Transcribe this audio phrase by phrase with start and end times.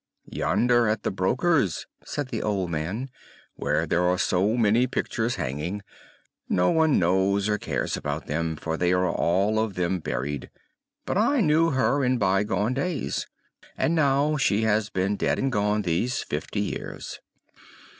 [0.31, 3.07] "Yonder, at the broker's," said the old man,
[3.53, 5.83] "where there are so many pictures hanging.
[6.49, 10.49] No one knows or cares about them, for they are all of them buried;
[11.05, 13.27] but I knew her in by gone days,
[13.77, 17.19] and now she has been dead and gone these fifty years!"